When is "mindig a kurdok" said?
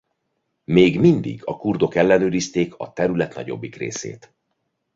0.99-1.95